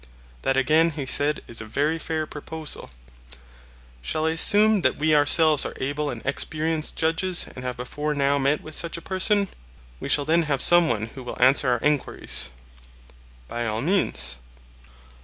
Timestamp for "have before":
7.63-8.15